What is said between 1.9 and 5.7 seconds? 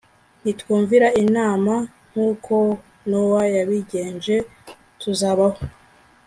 nk uko nowa yabigenje tuzabaho